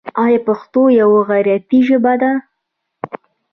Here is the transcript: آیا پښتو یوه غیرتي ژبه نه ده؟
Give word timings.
آیا 0.23 0.39
پښتو 0.47 0.81
یوه 1.01 1.19
غیرتي 1.29 1.79
ژبه 1.87 2.13
نه 2.13 2.17
ده؟ 2.21 2.31